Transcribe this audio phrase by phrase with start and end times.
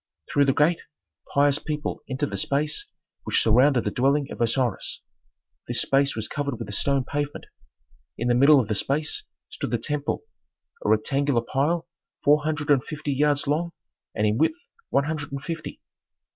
[0.33, 0.81] Through the gate
[1.31, 2.87] pious people entered the space
[3.23, 5.03] which surrounded the dwelling of Osiris;
[5.67, 7.45] this space was covered with a stone pavement.
[8.17, 10.23] In the middle of the space stood the temple,
[10.83, 11.87] a rectangular pile
[12.23, 13.73] four hundred and fifty yards long
[14.15, 14.57] and in width
[14.89, 15.79] one hundred and fifty.